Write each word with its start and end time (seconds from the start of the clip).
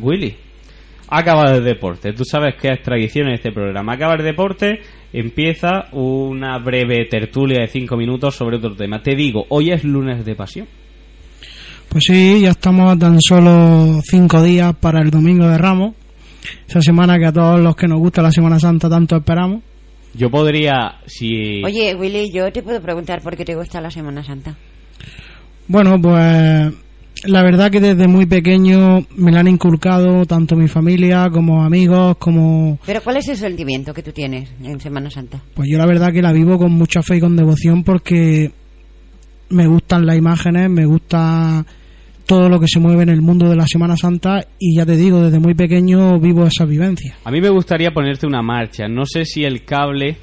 Willy, 0.00 0.36
acaba 1.08 1.52
el 1.54 1.64
deporte. 1.64 2.12
Tú 2.12 2.24
sabes 2.24 2.54
que 2.60 2.70
es 2.72 2.82
tradición 2.82 3.28
en 3.28 3.34
este 3.34 3.52
programa. 3.52 3.94
Acaba 3.94 4.14
el 4.14 4.24
deporte, 4.24 4.80
empieza 5.12 5.86
una 5.92 6.58
breve 6.58 7.06
tertulia 7.06 7.60
de 7.60 7.68
cinco 7.68 7.96
minutos 7.96 8.34
sobre 8.34 8.56
otro 8.56 8.74
tema. 8.74 9.02
Te 9.02 9.14
digo, 9.14 9.46
hoy 9.48 9.70
es 9.70 9.84
lunes 9.84 10.24
de 10.24 10.34
pasión. 10.34 10.66
Pues 11.88 12.04
sí, 12.08 12.40
ya 12.40 12.50
estamos 12.50 12.92
a 12.92 12.98
tan 12.98 13.20
solo 13.20 14.00
cinco 14.02 14.42
días 14.42 14.74
para 14.76 15.00
el 15.00 15.10
Domingo 15.10 15.46
de 15.46 15.56
Ramos. 15.56 15.94
Esa 16.68 16.80
semana 16.80 17.18
que 17.18 17.26
a 17.26 17.32
todos 17.32 17.60
los 17.60 17.74
que 17.76 17.88
nos 17.88 17.98
gusta 17.98 18.22
la 18.22 18.30
Semana 18.30 18.58
Santa 18.58 18.88
tanto 18.88 19.16
esperamos. 19.16 19.62
Yo 20.14 20.30
podría, 20.30 20.98
si... 21.06 21.62
Oye, 21.64 21.94
Willy, 21.94 22.30
yo 22.32 22.50
te 22.50 22.62
puedo 22.62 22.80
preguntar 22.80 23.20
por 23.22 23.36
qué 23.36 23.44
te 23.44 23.54
gusta 23.54 23.80
la 23.80 23.90
Semana 23.90 24.24
Santa. 24.24 24.56
Bueno, 25.68 26.00
pues 26.00 26.72
la 27.26 27.42
verdad 27.42 27.70
que 27.70 27.80
desde 27.80 28.08
muy 28.08 28.26
pequeño 28.26 29.06
me 29.16 29.32
la 29.32 29.40
han 29.40 29.48
inculcado 29.48 30.24
tanto 30.24 30.56
mi 30.56 30.68
familia 30.68 31.28
como 31.30 31.64
amigos, 31.64 32.16
como... 32.18 32.78
Pero 32.86 33.00
¿cuál 33.02 33.18
es 33.18 33.28
el 33.28 33.36
sentimiento 33.36 33.92
que 33.92 34.02
tú 34.02 34.12
tienes 34.12 34.50
en 34.62 34.80
Semana 34.80 35.10
Santa? 35.10 35.42
Pues 35.54 35.68
yo 35.70 35.78
la 35.78 35.86
verdad 35.86 36.12
que 36.12 36.22
la 36.22 36.32
vivo 36.32 36.58
con 36.58 36.72
mucha 36.72 37.02
fe 37.02 37.16
y 37.16 37.20
con 37.20 37.36
devoción 37.36 37.84
porque 37.84 38.50
me 39.50 39.66
gustan 39.66 40.06
las 40.06 40.16
imágenes, 40.16 40.70
me 40.70 40.86
gusta 40.86 41.64
todo 42.26 42.48
lo 42.48 42.58
que 42.58 42.66
se 42.66 42.80
mueve 42.80 43.04
en 43.04 43.10
el 43.10 43.22
mundo 43.22 43.48
de 43.48 43.56
la 43.56 43.66
Semana 43.66 43.96
Santa 43.96 44.44
y 44.58 44.76
ya 44.76 44.84
te 44.84 44.96
digo, 44.96 45.22
desde 45.22 45.38
muy 45.38 45.54
pequeño 45.54 46.18
vivo 46.18 46.46
esa 46.46 46.64
vivencia. 46.64 47.16
A 47.24 47.30
mí 47.30 47.40
me 47.40 47.50
gustaría 47.50 47.92
ponerte 47.92 48.26
una 48.26 48.42
marcha. 48.42 48.88
No 48.88 49.04
sé 49.06 49.24
si 49.24 49.44
el 49.44 49.64
cable 49.64 50.16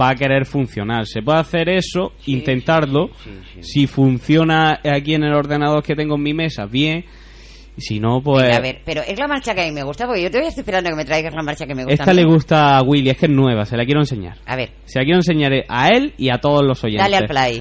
va 0.00 0.10
a 0.10 0.14
querer 0.14 0.46
funcionar. 0.46 1.06
Se 1.06 1.22
puede 1.22 1.38
hacer 1.38 1.68
eso, 1.68 2.12
intentarlo. 2.26 3.10
Si 3.60 3.86
funciona 3.86 4.80
aquí 4.84 5.14
en 5.14 5.24
el 5.24 5.34
ordenador 5.34 5.82
que 5.82 5.94
tengo 5.94 6.16
en 6.16 6.22
mi 6.22 6.34
mesa, 6.34 6.66
bien. 6.66 7.04
Si 7.76 7.98
no, 7.98 8.20
pues... 8.22 8.54
A 8.56 8.60
ver, 8.60 8.82
pero 8.84 9.02
es 9.02 9.18
la 9.18 9.26
marcha 9.26 9.52
que 9.52 9.62
a 9.62 9.64
mí 9.64 9.72
me 9.72 9.82
gusta, 9.82 10.06
porque 10.06 10.22
yo 10.22 10.30
te 10.30 10.38
voy 10.38 10.46
esperando 10.46 10.90
que 10.90 10.96
me 10.96 11.04
traigas 11.04 11.34
la 11.34 11.42
marcha 11.42 11.66
que 11.66 11.74
me 11.74 11.82
gusta. 11.82 11.94
Esta 11.94 12.10
a 12.12 12.14
mí. 12.14 12.20
le 12.20 12.26
gusta 12.26 12.76
a 12.78 12.82
Willy, 12.82 13.10
es 13.10 13.16
que 13.18 13.26
es 13.26 13.32
nueva, 13.32 13.64
se 13.64 13.76
la 13.76 13.84
quiero 13.84 14.00
enseñar. 14.00 14.36
A 14.46 14.54
ver, 14.54 14.70
Se 14.84 15.00
la 15.00 15.04
quiero 15.04 15.18
enseñar 15.18 15.52
a 15.68 15.88
él 15.88 16.14
y 16.16 16.30
a 16.30 16.38
todos 16.38 16.64
los 16.64 16.84
oyentes. 16.84 17.04
dale 17.04 17.16
al 17.16 17.26
play. 17.26 17.60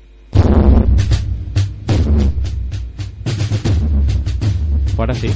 Ahora 4.98 5.14
sí. 5.16 5.30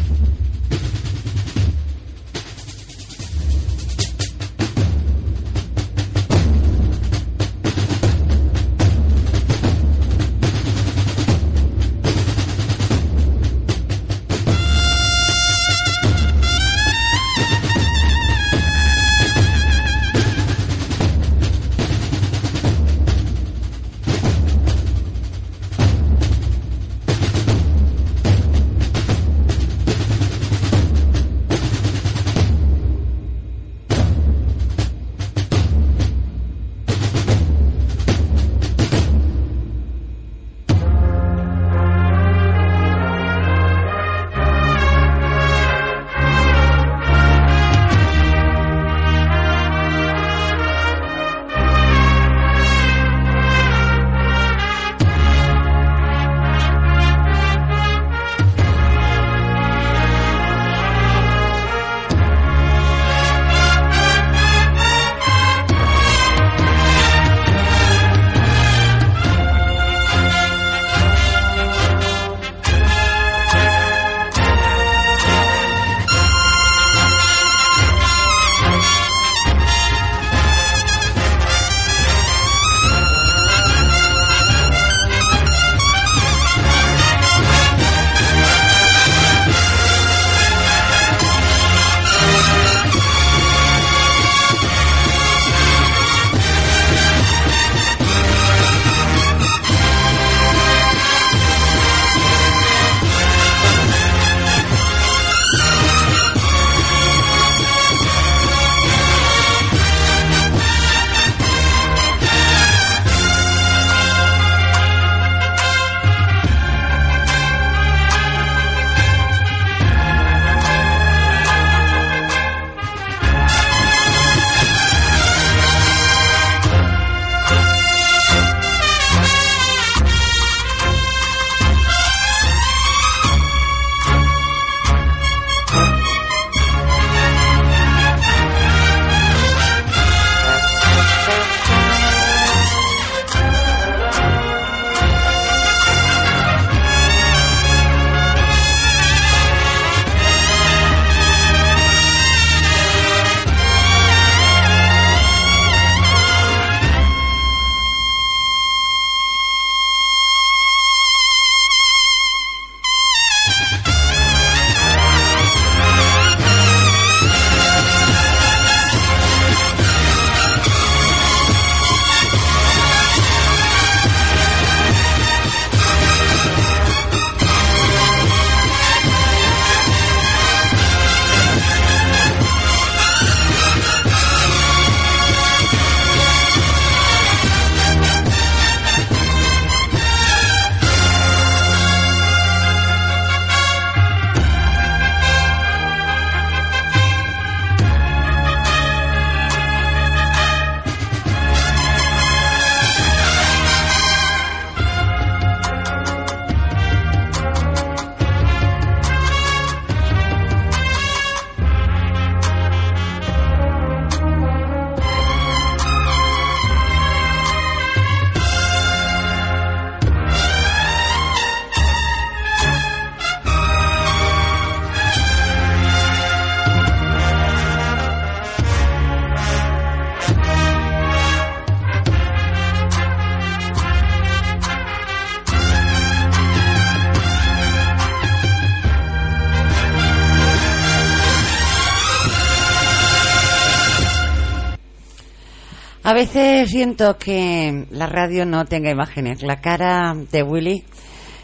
A 246.07 246.13
veces 246.13 246.69
siento 246.69 247.17
que 247.17 247.85
la 247.91 248.07
radio 248.07 248.45
no 248.45 248.63
tenga 248.63 248.89
imágenes. 248.89 249.43
La 249.43 249.59
cara 249.59 250.15
de 250.31 250.41
Willy, 250.41 250.85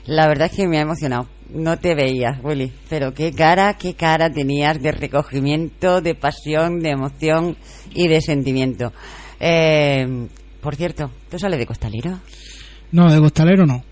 la 0.06 0.26
verdad 0.30 0.48
es 0.50 0.56
que 0.56 0.70
me 0.70 0.78
ha 0.78 0.84
emocionado. 0.84 1.28
No 1.54 1.78
te 1.80 1.94
veía, 1.96 2.40
Willy, 2.42 2.72
pero 2.88 3.14
qué 3.14 3.34
cara, 3.34 3.74
qué 3.74 3.96
cara 3.96 4.32
tenías 4.32 4.82
de 4.82 4.94
recogimiento, 4.94 6.00
de 6.00 6.16
pasión, 6.16 6.80
de 6.80 6.92
emoción 6.92 7.58
y 7.94 8.08
de 8.08 8.22
sentimiento. 8.22 8.94
Eh, 9.38 10.30
por 10.62 10.78
cierto, 10.78 11.12
¿tú 11.30 11.38
sales 11.38 11.60
de 11.60 11.66
costalero? 11.66 12.22
No, 12.94 13.12
de 13.12 13.20
costalero 13.20 13.66
no. 13.66 13.84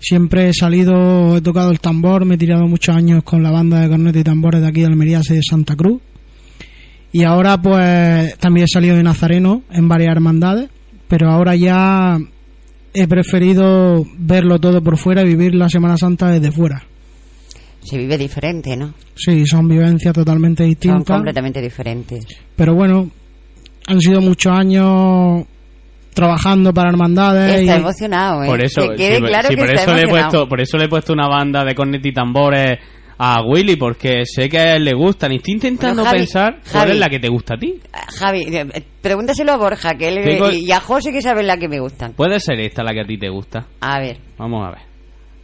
Siempre 0.00 0.50
he 0.50 0.52
salido, 0.52 1.38
he 1.38 1.40
tocado 1.40 1.70
el 1.70 1.80
tambor, 1.80 2.26
me 2.26 2.34
he 2.34 2.38
tirado 2.38 2.66
muchos 2.66 2.94
años 2.94 3.24
con 3.24 3.42
la 3.42 3.50
banda 3.50 3.80
de 3.80 3.88
cornetas 3.88 4.20
y 4.20 4.24
tambores 4.24 4.60
de 4.60 4.68
aquí 4.68 4.80
de 4.80 4.86
Almería, 4.88 5.20
de 5.26 5.40
Santa 5.42 5.74
Cruz. 5.74 6.02
Y 7.16 7.22
ahora 7.22 7.58
pues 7.62 8.36
también 8.38 8.64
he 8.64 8.68
salido 8.68 8.96
de 8.96 9.04
Nazareno 9.04 9.62
en 9.70 9.86
varias 9.86 10.10
hermandades, 10.10 10.68
pero 11.06 11.30
ahora 11.30 11.54
ya 11.54 12.18
he 12.92 13.06
preferido 13.06 14.04
verlo 14.18 14.58
todo 14.58 14.82
por 14.82 14.96
fuera 14.98 15.22
y 15.22 15.26
vivir 15.28 15.54
la 15.54 15.68
Semana 15.68 15.96
Santa 15.96 16.26
desde 16.28 16.50
fuera. 16.50 16.82
Se 17.84 17.98
vive 17.98 18.18
diferente, 18.18 18.76
¿no? 18.76 18.94
Sí, 19.14 19.46
son 19.46 19.68
vivencias 19.68 20.12
totalmente 20.12 20.64
Son 20.64 20.70
distintas. 20.70 21.04
completamente 21.16 21.60
diferentes. 21.62 22.26
Pero 22.56 22.74
bueno, 22.74 23.08
han 23.86 24.00
sido 24.00 24.20
muchos 24.20 24.52
años 24.52 25.44
trabajando 26.14 26.74
para 26.74 26.90
hermandades. 26.90 27.60
Está 27.60 27.76
y- 27.76 27.80
emocionado, 27.80 28.42
¿eh? 28.42 28.46
Por 28.48 28.64
eso, 28.64 28.80
Que 28.88 28.96
quede 28.96 29.16
sí, 29.18 29.22
claro 29.22 29.48
sí, 29.50 29.54
que 29.54 29.60
por 29.60 29.70
está 29.70 29.82
eso 29.82 29.94
le 29.94 30.00
he 30.02 30.08
puesto, 30.08 30.48
por 30.48 30.60
eso 30.60 30.76
le 30.78 30.84
he 30.86 30.88
puesto 30.88 31.12
una 31.12 31.28
banda 31.28 31.64
de 31.64 31.74
cornet 31.76 32.04
y 32.04 32.12
tambores 32.12 32.78
a 33.18 33.42
Willy, 33.42 33.76
porque 33.76 34.24
sé 34.26 34.48
que 34.48 34.58
a 34.58 34.76
él 34.76 34.84
le 34.84 34.92
gustan. 34.94 35.32
Y 35.32 35.36
estoy 35.36 35.54
intentando 35.54 36.04
Javi, 36.04 36.18
pensar 36.18 36.56
cuál 36.70 36.80
Javi. 36.82 36.90
es 36.92 36.98
la 36.98 37.08
que 37.08 37.18
te 37.20 37.28
gusta 37.28 37.54
a 37.54 37.58
ti. 37.58 37.80
Ah, 37.92 38.06
Javi, 38.18 38.42
eh, 38.42 38.66
eh, 38.74 38.82
pregúntaselo 39.00 39.52
a 39.52 39.56
Borja 39.56 39.94
que 39.94 40.08
él, 40.08 40.24
Tengo- 40.24 40.50
y 40.50 40.70
a 40.72 40.80
José 40.80 41.12
que 41.12 41.22
saben 41.22 41.46
la 41.46 41.56
que 41.56 41.68
me 41.68 41.80
gustan. 41.80 42.12
Puede 42.14 42.40
ser 42.40 42.58
esta 42.60 42.82
la 42.82 42.92
que 42.92 43.00
a 43.00 43.04
ti 43.06 43.18
te 43.18 43.28
gusta. 43.28 43.66
A 43.80 43.98
ver, 44.00 44.18
Vamos 44.38 44.66
a 44.66 44.70
ver. 44.70 44.80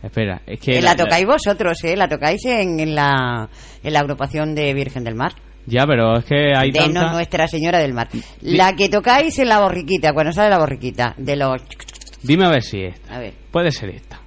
Espera, 0.02 0.40
es 0.46 0.58
que 0.58 0.78
eh, 0.78 0.82
la 0.82 0.96
tocáis 0.96 1.26
vosotros, 1.26 1.84
¿eh? 1.84 1.94
La 1.96 2.08
tocáis 2.08 2.42
en, 2.46 2.80
en 2.80 2.94
la, 2.94 3.48
en 3.82 3.92
la 3.92 4.00
agrupación 4.00 4.54
de 4.54 4.72
Virgen 4.72 5.04
del 5.04 5.14
Mar. 5.14 5.32
Ya, 5.66 5.84
pero 5.86 6.16
es 6.16 6.24
que 6.24 6.54
hay 6.56 6.70
de 6.70 6.78
tanta... 6.80 7.02
no- 7.08 7.12
Nuestra 7.12 7.46
Señora 7.46 7.78
del 7.78 7.92
Mar. 7.92 8.08
La 8.40 8.74
que 8.74 8.88
tocáis 8.88 9.38
en 9.38 9.48
la 9.50 9.60
borriquita, 9.60 10.14
cuando 10.14 10.32
sale 10.32 10.48
la 10.48 10.58
borriquita, 10.58 11.14
de 11.18 11.36
los... 11.36 11.60
Dime 12.22 12.46
a 12.46 12.50
ver 12.50 12.62
si 12.62 12.80
es 12.82 12.94
esta. 12.94 13.14
A 13.14 13.18
ver. 13.18 13.34
Puede 13.50 13.70
ser 13.70 13.90
esta. 13.90 14.19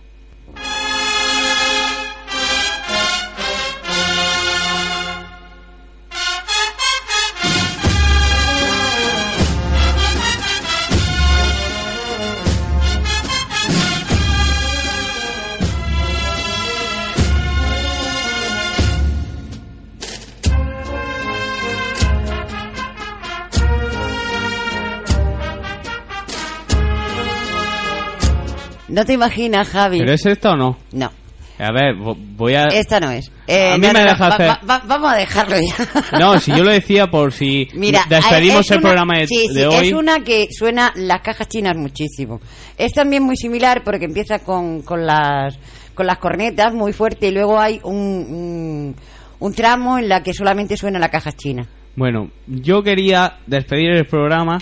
¿No 28.94 29.06
te 29.06 29.13
imaginas, 29.13 29.68
Javi? 29.69 30.00
¿Pero 30.00 30.13
es 30.13 30.25
esta 30.25 30.51
o 30.51 30.56
no? 30.56 30.78
No, 30.92 31.12
A 31.60 31.72
ver, 31.72 31.95
vo- 31.95 32.16
voy 32.18 32.54
a... 32.56 32.66
esta 32.66 33.00
no 33.00 33.10
es. 33.12 33.31
Eh, 33.48 33.72
A 33.74 33.78
mí 33.78 33.88
no, 33.88 33.94
me 33.94 34.04
no, 34.04 34.10
deja 34.12 34.30
va- 34.30 34.36
hacer- 34.36 34.50
va- 34.50 34.60
va- 34.69 34.84
vamos 34.86 35.13
a 35.13 35.16
dejarlo 35.18 35.56
ya. 35.57 36.19
No, 36.19 36.40
si 36.40 36.51
yo 36.51 36.63
lo 36.63 36.72
decía 36.72 37.07
por 37.07 37.31
si 37.34 37.68
Mira, 37.74 38.06
despedimos 38.07 38.62
es 38.62 38.72
el 38.72 38.78
una- 38.78 38.88
programa 38.90 39.18
de, 39.19 39.28
sí, 39.28 39.48
sí, 39.48 39.54
de 39.54 39.68
hoy. 39.68 39.88
es 39.88 39.94
una 39.94 40.19
que 40.19 40.48
suena 40.51 40.92
las 40.95 41.22
cajas 41.22 41.48
chinas 41.48 41.75
muchísimo. 41.75 42.40
Es 42.78 42.94
también 42.94 43.24
muy 43.24 43.36
similar 43.36 43.81
porque 43.84 44.06
empieza 44.06 44.40
con, 44.40 44.81
con 44.84 45.06
las 45.06 45.57
con 45.95 46.07
las 46.07 46.18
cornetas 46.18 46.74
muy 46.74 46.92
fuerte 46.94 47.28
y 47.28 47.31
luego 47.31 47.60
hay 47.60 47.80
un, 47.84 47.95
un, 47.98 48.95
un 49.40 49.54
tramo 49.54 49.98
en 50.00 50.10
la 50.10 50.24
que 50.24 50.34
solamente 50.34 50.75
suena 50.78 50.98
la 51.00 51.10
caja 51.10 51.31
china. 51.31 51.68
Bueno, 51.95 52.30
yo 52.48 52.81
quería 52.81 53.38
despedir 53.45 53.92
el 53.92 54.06
programa 54.07 54.57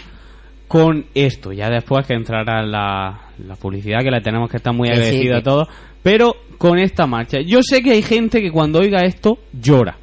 con 0.72 1.06
esto. 1.14 1.52
Ya 1.52 1.70
después 1.70 2.08
que 2.08 2.14
entrará 2.14 2.64
la, 2.64 3.34
la 3.46 3.56
publicidad, 3.58 4.00
que 4.04 4.10
la 4.10 4.22
tenemos 4.22 4.50
que 4.50 4.56
estar 4.56 4.74
muy 4.74 4.88
sí, 4.88 4.94
agradecida 4.94 5.40
a 5.40 5.44
todos. 5.44 5.68
Pero 6.02 6.34
con 6.58 6.80
esta 6.80 7.06
marcha. 7.06 7.40
Yo 7.46 7.62
sé 7.62 7.84
que 7.84 7.92
hay 7.92 8.02
gente 8.02 8.40
que 8.40 8.52
cuando 8.52 8.80
oiga 8.80 9.02
esto 9.02 9.38
llora. 9.52 9.98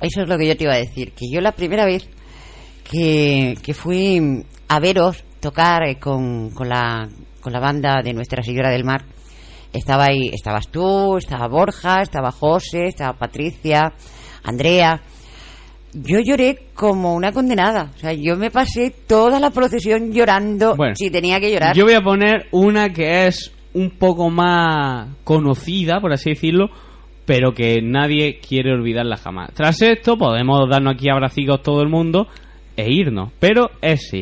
Eso 0.00 0.22
es 0.22 0.28
lo 0.28 0.36
que 0.36 0.48
yo 0.48 0.56
te 0.56 0.64
iba 0.64 0.72
a 0.72 0.78
decir, 0.78 1.12
que 1.12 1.26
yo 1.32 1.40
la 1.40 1.52
primera 1.52 1.84
vez 1.84 2.10
que, 2.82 3.56
que 3.62 3.74
fui 3.74 4.42
a 4.66 4.80
veros 4.80 5.22
tocar 5.38 5.84
eh, 5.84 6.00
con, 6.00 6.50
con, 6.50 6.68
la, 6.68 7.08
con 7.40 7.52
la 7.52 7.60
banda 7.60 8.02
de 8.02 8.12
Nuestra 8.12 8.42
Señora 8.42 8.70
del 8.70 8.84
Mar, 8.84 9.04
estaba 9.72 10.06
ahí, 10.06 10.30
estabas 10.32 10.66
tú, 10.68 11.16
estaba 11.16 11.46
Borja, 11.46 12.02
estaba 12.02 12.32
José, 12.32 12.86
estaba 12.86 13.16
Patricia, 13.16 13.92
Andrea. 14.42 15.00
Yo 15.92 16.18
lloré 16.20 16.58
como 16.74 17.14
una 17.14 17.32
condenada. 17.32 17.90
O 17.96 17.98
sea, 17.98 18.12
yo 18.12 18.36
me 18.36 18.50
pasé 18.50 18.92
toda 19.06 19.40
la 19.40 19.50
procesión 19.50 20.12
llorando 20.12 20.76
Bueno, 20.76 20.94
si 20.96 21.10
tenía 21.10 21.40
que 21.40 21.50
llorar. 21.50 21.74
Yo 21.74 21.84
voy 21.84 21.94
a 21.94 22.02
poner 22.02 22.46
una 22.52 22.90
que 22.90 23.26
es 23.26 23.52
un 23.74 23.90
poco 23.90 24.30
más 24.30 25.08
conocida, 25.24 26.00
por 26.00 26.12
así 26.12 26.30
decirlo, 26.30 26.70
pero 27.24 27.52
que 27.52 27.80
nadie 27.82 28.40
quiere 28.40 28.72
olvidarla 28.72 29.16
jamás. 29.16 29.52
Tras 29.54 29.80
esto, 29.82 30.16
podemos 30.16 30.68
darnos 30.68 30.94
aquí 30.94 31.08
abracicos 31.10 31.62
todo 31.62 31.82
el 31.82 31.88
mundo 31.88 32.28
e 32.76 32.92
irnos, 32.92 33.32
pero 33.38 33.70
es 33.82 34.12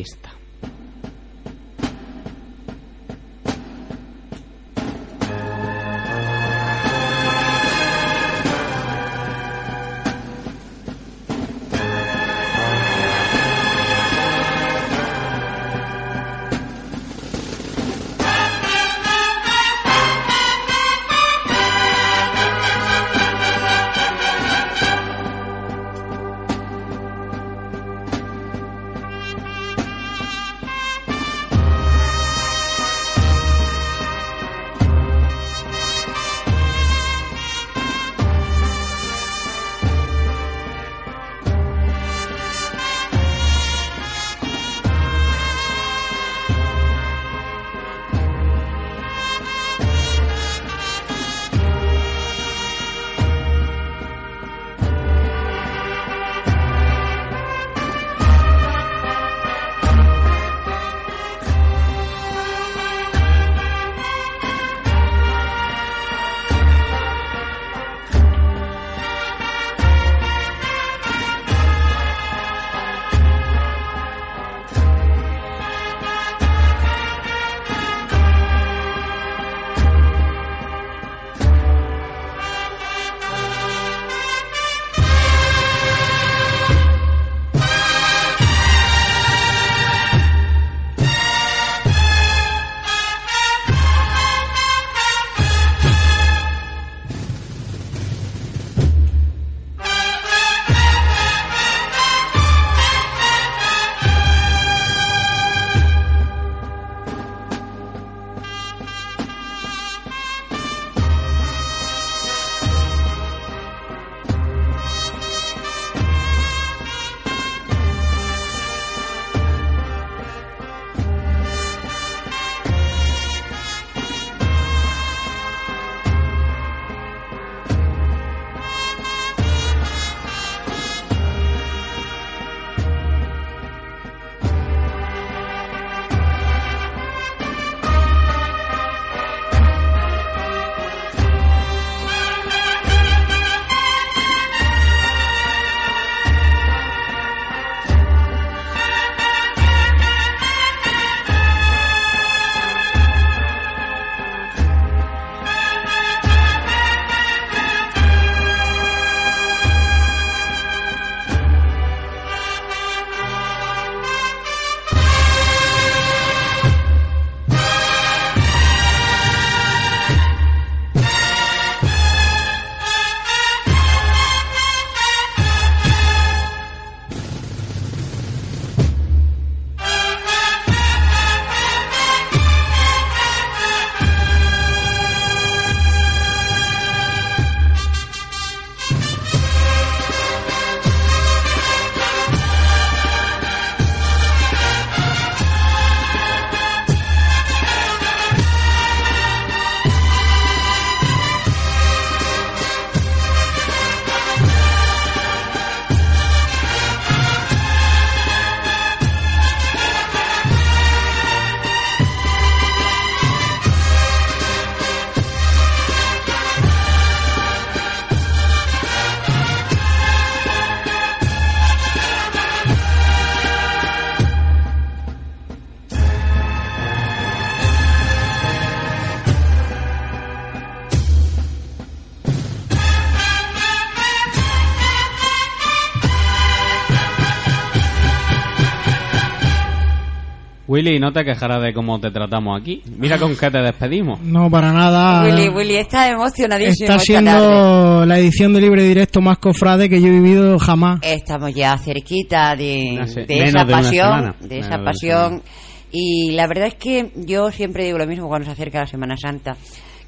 Willy, 240.67 240.99
no 240.99 241.13
te 241.13 241.23
quejarás 241.23 241.61
de 241.61 241.73
cómo 241.73 241.97
te 241.99 242.11
tratamos 242.11 242.59
aquí. 242.59 242.81
Mira 242.97 243.17
con 243.17 243.37
qué 243.37 243.49
te 243.49 243.59
despedimos. 243.59 244.19
No, 244.21 244.49
para 244.51 244.73
nada. 244.73 245.23
Willy, 245.23 245.47
Willy 245.47 245.77
está 245.77 246.09
emocionadísimo. 246.09 246.85
Está 246.85 246.95
esta 246.95 246.99
siendo 246.99 247.31
tarde. 247.31 248.05
la 248.05 248.19
edición 248.19 248.53
de 248.53 248.61
Libre 248.61 248.83
Directo 248.83 249.21
más 249.21 249.37
cofrade 249.37 249.89
que 249.89 250.01
yo 250.01 250.07
he 250.07 250.11
vivido 250.11 250.59
jamás. 250.59 250.99
Estamos 251.03 251.53
ya 251.53 251.77
cerquita 251.77 252.55
de, 252.57 252.99
menos 253.29 253.55
esa 253.55 253.63
de 253.63 253.71
pasión, 253.71 254.35
de 254.41 254.55
Menos 254.55 254.65
esa 254.65 254.69
de 254.69 254.75
una 254.75 254.83
pasión. 254.83 255.43
Y 255.91 256.31
la 256.31 256.47
verdad 256.47 256.67
es 256.67 256.75
que 256.75 257.11
yo 257.15 257.49
siempre 257.51 257.85
digo 257.85 257.97
lo 257.97 258.05
mismo 258.05 258.27
cuando 258.27 258.45
se 258.45 258.51
acerca 258.51 258.81
la 258.81 258.87
Semana 258.87 259.15
Santa, 259.15 259.55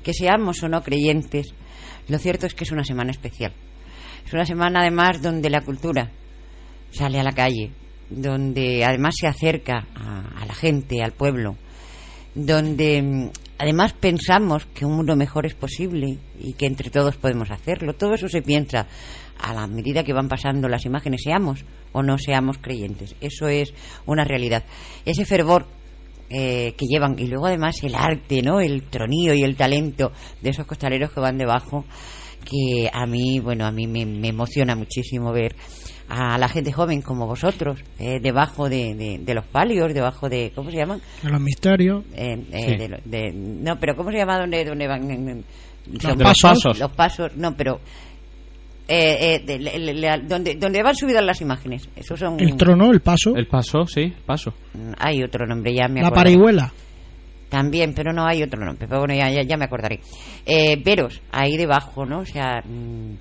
que 0.03 0.13
seamos 0.13 0.61
o 0.61 0.67
no 0.67 0.83
creyentes, 0.83 1.53
lo 2.09 2.17
cierto 2.17 2.47
es 2.47 2.53
que 2.53 2.65
es 2.65 2.71
una 2.71 2.83
semana 2.83 3.11
especial. 3.11 3.53
Es 4.25 4.33
una 4.33 4.45
semana 4.45 4.81
además 4.81 5.21
donde 5.21 5.49
la 5.49 5.61
cultura 5.61 6.11
sale 6.91 7.19
a 7.19 7.23
la 7.23 7.31
calle, 7.31 7.71
donde 8.09 8.83
además 8.85 9.15
se 9.19 9.27
acerca 9.27 9.87
a, 9.95 10.41
a 10.41 10.45
la 10.45 10.53
gente, 10.53 11.01
al 11.03 11.11
pueblo, 11.11 11.55
donde 12.35 13.01
mm, 13.01 13.29
además 13.57 13.93
pensamos 13.93 14.65
que 14.73 14.85
un 14.85 14.95
mundo 14.95 15.15
mejor 15.15 15.45
es 15.45 15.53
posible 15.53 16.17
y 16.39 16.53
que 16.53 16.65
entre 16.65 16.89
todos 16.89 17.17
podemos 17.17 17.51
hacerlo. 17.51 17.93
Todo 17.93 18.13
eso 18.13 18.27
se 18.29 18.41
piensa 18.41 18.87
a 19.39 19.53
la 19.53 19.67
medida 19.67 20.03
que 20.03 20.13
van 20.13 20.27
pasando 20.27 20.67
las 20.67 20.85
imágenes, 20.85 21.21
seamos 21.23 21.65
o 21.91 22.03
no 22.03 22.17
seamos 22.17 22.57
creyentes. 22.57 23.15
Eso 23.21 23.47
es 23.47 23.73
una 24.05 24.23
realidad. 24.23 24.63
Ese 25.05 25.25
fervor 25.25 25.65
eh, 26.29 26.73
que 26.77 26.85
llevan 26.85 27.17
y 27.17 27.27
luego 27.27 27.47
además 27.47 27.83
el 27.83 27.95
arte, 27.95 28.41
¿no? 28.41 28.59
El 28.59 28.83
tronío 28.83 29.33
y 29.33 29.43
el 29.43 29.55
talento 29.55 30.11
de 30.41 30.51
esos 30.51 30.65
costaleros 30.65 31.11
que 31.11 31.19
van 31.19 31.37
debajo 31.37 31.85
que 32.45 32.89
a 32.91 33.05
mí, 33.05 33.39
bueno, 33.39 33.65
a 33.65 33.71
mí 33.71 33.87
me, 33.87 34.05
me 34.05 34.29
emociona 34.29 34.75
muchísimo 34.75 35.31
ver 35.31 35.55
a 36.09 36.37
la 36.39 36.47
gente 36.49 36.71
joven 36.71 37.01
como 37.03 37.27
vosotros 37.27 37.79
eh, 37.99 38.19
debajo 38.19 38.67
de, 38.67 38.95
de- 38.95 39.19
de 39.19 39.33
los 39.35 39.45
palios, 39.45 39.93
debajo 39.93 40.27
de, 40.27 40.51
¿cómo 40.55 40.71
se 40.71 40.77
llaman? 40.77 40.99
De 41.21 41.29
los 41.29 41.39
misterios. 41.39 42.03
Eh, 42.15 42.43
eh, 42.51 42.61
Sí. 42.65 42.75
de 42.77 42.99
de- 43.05 43.31
no, 43.33 43.79
pero 43.79 43.95
¿cómo 43.95 44.11
se 44.11 44.17
llama 44.17 44.39
donde, 44.39 44.65
donde 44.65 44.87
van? 44.87 45.09
en- 45.11 45.29
en- 45.29 45.45
Los 45.91 46.17
De 46.17 46.23
los 46.23 46.33
pasos. 46.41 46.79
Los 46.79 46.91
pasos, 46.91 47.35
no, 47.37 47.55
pero 47.55 47.79
eh, 48.87 49.35
eh, 49.35 49.43
de- 49.45 49.59
le- 49.59 49.77
le- 49.79 49.93
le- 49.93 50.19
donde, 50.27 50.55
donde 50.55 50.81
van 50.81 50.95
subidas 50.95 51.23
las 51.23 51.41
imágenes. 51.41 51.87
Esos 51.95 52.19
son. 52.19 52.39
El 52.39 52.55
trono, 52.55 52.91
el 52.91 53.01
paso. 53.01 53.35
El 53.35 53.47
paso, 53.47 53.85
sí, 53.85 54.11
paso. 54.25 54.53
Hay 54.97 55.21
otro 55.23 55.45
nombre, 55.45 55.73
ya 55.73 55.87
me 55.87 56.01
la 56.01 56.07
acordaré. 56.07 56.31
parihuela. 56.31 56.73
También, 57.49 57.93
pero 57.95 58.13
no 58.13 58.25
hay 58.27 58.43
otro 58.43 58.63
nombre. 58.63 58.87
Pero 58.87 58.99
bueno, 59.01 59.15
ya, 59.15 59.29
ya, 59.31 59.41
ya 59.43 59.57
me 59.57 59.65
acordaré. 59.65 59.99
Eh, 60.45 60.75
veros 60.83 61.21
ahí 61.31 61.55
debajo, 61.57 62.05
¿no? 62.05 62.19
O 62.19 62.25
sea, 62.25 62.61
mm, 62.63 63.13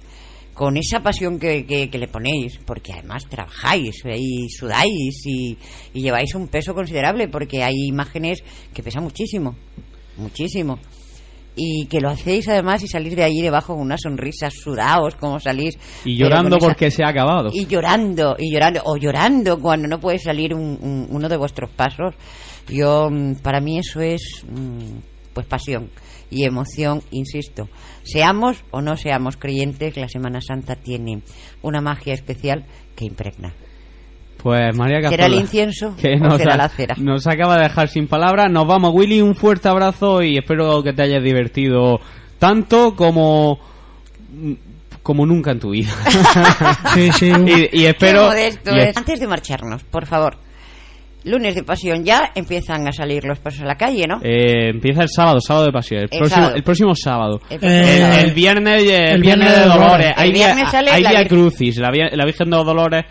con 0.59 0.77
esa 0.77 1.01
pasión 1.01 1.39
que, 1.39 1.65
que- 1.65 1.89
que 1.89 1.99
le 1.99 2.09
ponéis, 2.09 2.59
porque 2.67 2.93
además 2.93 3.23
trabajáis 3.31 4.03
y 4.17 4.49
sudáis 4.51 5.25
y, 5.25 5.57
y 5.95 6.03
lleváis 6.03 6.35
un 6.35 6.49
peso 6.49 6.75
considerable, 6.75 7.29
porque 7.29 7.63
hay 7.63 7.77
imágenes 7.87 8.43
que 8.75 8.83
pesan 8.83 9.05
muchísimo, 9.05 9.55
muchísimo. 10.17 10.81
Y 11.61 11.87
que 11.87 12.01
lo 12.01 12.11
hacéis 12.11 12.49
además 12.49 12.83
y 12.83 12.89
salís 12.89 13.15
de 13.17 13.23
allí 13.25 13.41
debajo 13.43 13.75
con 13.75 13.83
una 13.83 13.99
sonrisa, 13.99 14.49
sudaos, 14.51 15.15
como 15.17 15.41
salís. 15.41 15.77
Y 16.05 16.17
llorando 16.17 16.57
esa- 16.57 16.67
porque 16.69 16.91
se 16.91 17.03
ha 17.05 17.09
acabado. 17.09 17.51
y 17.53 17.67
llorando, 17.67 18.35
y 18.39 18.53
llorando, 18.53 18.81
o 18.85 18.97
llorando 18.97 19.59
cuando 19.61 19.87
no 19.89 19.99
puede 20.01 20.19
salir 20.19 20.55
un- 20.55 20.79
un- 20.81 21.07
uno 21.11 21.29
de 21.29 21.37
vuestros 21.37 21.71
pasos. 21.71 22.15
Yo, 22.69 23.09
mm, 23.11 23.37
para 23.43 23.61
mí 23.61 23.79
eso 23.79 24.01
es, 24.01 24.45
mm, 24.49 24.99
pues, 25.33 25.47
pasión 25.47 25.91
y 26.31 26.45
emoción, 26.45 27.03
insisto. 27.11 27.69
Seamos 28.03 28.65
o 28.71 28.81
no 28.81 28.97
seamos 28.97 29.37
creyentes, 29.37 29.97
la 29.97 30.09
Semana 30.09 30.41
Santa 30.41 30.77
tiene 30.77 31.23
una 31.63 31.81
magia 31.81 32.15
especial 32.15 32.67
que 32.97 33.05
impregna. 33.05 33.55
Pues 34.43 34.77
María 34.77 34.99
¿Será 34.99 35.11
Cazorla, 35.11 35.27
el 35.27 35.35
incienso 35.43 35.97
que 36.01 36.15
o 36.15 36.19
nos, 36.19 36.39
será 36.39 36.57
la 36.57 36.69
cera? 36.69 36.95
nos 36.99 37.27
acaba 37.27 37.57
de 37.57 37.65
dejar 37.65 37.89
sin 37.89 38.07
palabras. 38.07 38.51
Nos 38.51 38.67
vamos, 38.67 38.93
Willy, 38.95 39.21
un 39.21 39.35
fuerte 39.35 39.69
abrazo 39.69 40.23
y 40.23 40.39
espero 40.39 40.83
que 40.83 40.93
te 40.93 41.03
hayas 41.03 41.23
divertido 41.23 41.99
tanto 42.39 42.95
como 42.95 43.59
como 45.03 45.25
nunca 45.25 45.53
en 45.53 45.59
tu 45.59 45.71
vida. 45.71 45.91
Sí, 46.95 47.11
sí. 47.13 47.31
y, 47.31 47.69
Qué 47.69 47.89
espero 47.89 48.27
modesto 48.27 48.71
y 48.75 48.81
es. 48.81 48.97
Antes 48.97 49.21
de 49.21 49.27
marcharnos, 49.27 49.83
por 49.85 50.07
favor. 50.07 50.37
Lunes 51.25 51.55
de 51.55 51.65
pasión 51.65 52.05
ya 52.05 52.31
empiezan 52.35 52.87
a 52.89 52.93
salir 52.93 53.25
los 53.25 53.39
pasos 53.41 53.63
a 53.63 53.67
la 53.67 53.75
calle, 53.77 54.07
¿no? 54.07 54.21
eh, 54.23 54.71
empieza 54.71 55.03
el 55.03 55.09
sábado, 55.09 55.41
sábado 55.41 55.67
de 55.67 55.73
pasión, 55.73 55.99
el, 56.01 56.09
El 56.11 56.19
próximo, 56.19 56.37
sábado. 56.37 56.57
el 56.57 56.63
próximo 56.63 56.95
sábado. 56.95 57.41
El- 57.51 57.59
Eh, 57.65 57.99
El, 58.21 58.25
el 58.29 58.35
viernes, 58.35 58.83
el 58.83 58.87
viernes 58.89 59.21
viernes 59.21 59.53
de 59.55 59.61
de 59.61 59.67
Dolores. 59.67 60.13
Hay 60.17 60.33
viernes 60.33 60.69
sale 60.71 60.91
hay. 60.91 61.27
Crucis, 61.27 61.77
la, 61.79 61.91
la 61.91 62.25
Virgen 62.25 62.51
de 62.51 62.57
los 62.57 62.65
Dolores. 62.67 63.05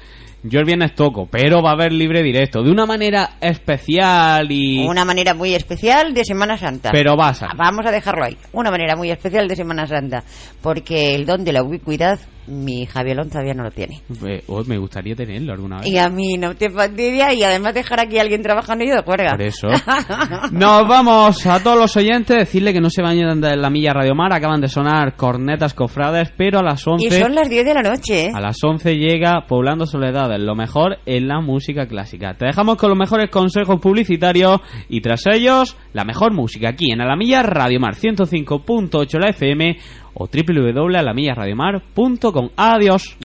Yo 0.43 0.59
el 0.59 0.65
viernes 0.65 0.93
toco, 0.95 1.27
pero 1.29 1.61
va 1.61 1.71
a 1.71 1.73
haber 1.73 1.91
libre 1.91 2.21
directo. 2.23 2.61
De 2.61 2.71
una 2.71 2.85
manera 2.85 3.31
especial 3.41 4.49
y. 4.51 4.85
Una 4.85 5.03
manera 5.03 5.33
muy 5.33 5.53
especial 5.55 6.13
de 6.13 6.23
Semana 6.23 6.57
Santa. 6.57 6.89
Pero 6.91 7.15
vas 7.17 7.43
a. 7.43 7.49
Vamos 7.57 7.85
a 7.85 7.91
dejarlo 7.91 8.23
ahí. 8.23 8.37
Una 8.53 8.71
manera 8.71 8.95
muy 8.95 9.09
especial 9.11 9.47
de 9.47 9.55
Semana 9.55 9.85
Santa. 9.87 10.23
Porque 10.61 11.15
el 11.15 11.25
don 11.25 11.43
de 11.43 11.51
la 11.53 11.63
ubicuidad, 11.63 12.19
mi 12.47 12.85
Javielón 12.85 13.29
todavía 13.29 13.53
no 13.53 13.63
lo 13.63 13.71
tiene. 13.71 14.01
Eh, 14.25 14.43
oh, 14.47 14.63
me 14.65 14.77
gustaría 14.77 15.15
tenerlo 15.15 15.53
alguna 15.53 15.77
vez. 15.77 15.87
Y 15.87 15.97
a 15.97 16.09
mí 16.09 16.37
no 16.37 16.55
te 16.55 16.69
fastidia 16.69 17.33
y 17.33 17.43
además 17.43 17.73
dejar 17.73 17.99
aquí 17.99 18.17
a 18.17 18.21
alguien 18.21 18.41
trabajando 18.41 18.83
y 18.83 18.89
de 18.89 19.01
cuerda. 19.03 19.31
Por 19.31 19.41
eso. 19.41 19.67
Nos 20.51 20.87
vamos 20.87 21.45
a 21.45 21.61
todos 21.61 21.77
los 21.77 21.95
oyentes. 21.97 22.37
Decirle 22.37 22.73
que 22.73 22.81
no 22.81 22.89
se 22.89 23.01
vayan 23.01 23.41
de 23.41 23.55
la 23.55 23.69
milla 23.69 23.93
Radio 23.93 24.15
Mar. 24.15 24.33
Acaban 24.33 24.61
de 24.61 24.67
sonar 24.67 25.15
cornetas 25.15 25.73
cofrades, 25.73 26.31
pero 26.35 26.59
a 26.59 26.63
las 26.63 26.85
Y 26.85 26.89
11. 26.89 27.19
son 27.19 27.35
las 27.35 27.49
10 27.49 27.65
de 27.65 27.73
la 27.73 27.81
noche, 27.81 28.25
¿eh? 28.27 28.31
A 28.33 28.41
las 28.41 28.57
11 28.63 28.95
llega 28.95 29.45
Poblando 29.47 29.85
Soledades, 29.85 30.39
lo 30.39 30.55
mejor 30.55 30.97
en 31.05 31.27
la 31.27 31.41
música 31.41 31.87
clásica. 31.87 32.33
Te 32.35 32.45
dejamos 32.45 32.77
con 32.77 32.89
los 32.89 32.97
mejores 32.97 33.29
consejos 33.29 33.79
publicitarios 33.79 34.61
y 34.89 35.01
tras 35.01 35.23
ellos, 35.27 35.77
la 35.93 36.03
mejor 36.03 36.33
música 36.33 36.69
aquí 36.69 36.91
en 36.91 37.01
Alamilla 37.01 37.43
Radio 37.43 37.79
Mar 37.79 37.95
105.8 37.95 39.19
la 39.19 39.29
FM 39.29 39.77
o 40.19 40.27
www.alamillaradiomar.com. 40.27 42.49
Adiós. 42.57 43.15